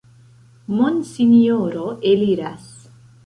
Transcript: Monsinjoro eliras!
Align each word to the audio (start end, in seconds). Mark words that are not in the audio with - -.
Monsinjoro 0.77 1.85
eliras! 2.13 2.67